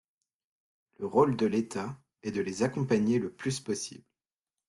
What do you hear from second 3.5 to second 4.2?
possible.